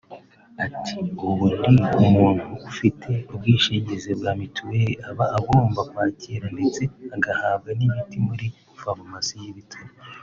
[0.65, 0.95] Ati
[1.27, 6.81] “Ubundi umuntu ufite ubwishingizi bwa mituweli aba agomba kwakirwa ndetse
[7.15, 8.47] agahabwa n’imiti muri
[8.81, 9.91] farumasi y’ibitaro